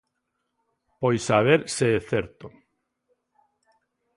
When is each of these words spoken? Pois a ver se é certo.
Pois 0.99 1.25
a 1.37 1.39
ver 1.47 1.61
se 1.75 1.85
é 1.97 1.99
certo. 2.11 2.47